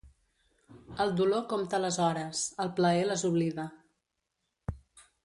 [1.03, 3.67] El dolor compta les hores; el plaer les oblida.